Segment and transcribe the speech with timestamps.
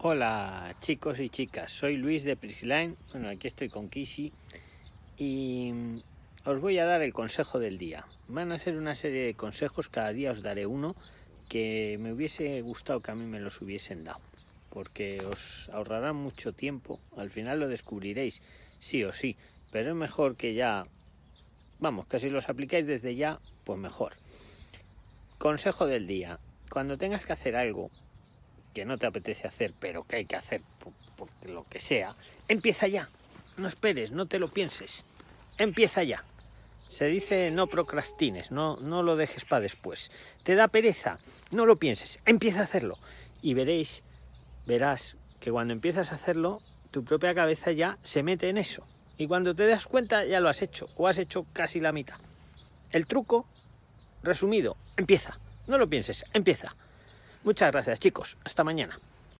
[0.00, 4.32] Hola chicos y chicas, soy Luis de Prisline, bueno aquí estoy con Kisi
[5.16, 5.72] y
[6.44, 8.06] os voy a dar el consejo del día.
[8.28, 10.94] Van a ser una serie de consejos, cada día os daré uno
[11.48, 14.20] que me hubiese gustado que a mí me los hubiesen dado,
[14.70, 18.40] porque os ahorrará mucho tiempo, al final lo descubriréis,
[18.78, 19.34] sí o sí,
[19.72, 20.86] pero es mejor que ya,
[21.80, 24.12] vamos, que si los aplicáis desde ya, pues mejor.
[25.38, 26.38] Consejo del día,
[26.70, 27.90] cuando tengas que hacer algo,
[28.74, 30.60] que no te apetece hacer, pero que hay que hacer
[31.16, 32.14] por, lo que sea,
[32.48, 33.08] empieza ya.
[33.56, 35.04] No esperes, no te lo pienses.
[35.56, 36.24] Empieza ya.
[36.88, 40.10] Se dice no procrastines, no, no lo dejes para después.
[40.44, 41.18] Te da pereza,
[41.50, 42.98] no lo pienses, empieza a hacerlo.
[43.42, 44.02] Y veréis,
[44.66, 48.86] verás que cuando empiezas a hacerlo, tu propia cabeza ya se mete en eso.
[49.18, 52.18] Y cuando te das cuenta ya lo has hecho, o has hecho casi la mitad.
[52.90, 53.46] El truco,
[54.22, 55.38] resumido, empieza.
[55.66, 56.74] No lo pienses, empieza.
[57.44, 58.98] Muchas gracias chicos, hasta mañana.